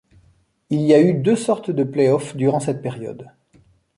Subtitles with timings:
[0.71, 3.27] Il y a eu deux sortes de playoffs durant cette période.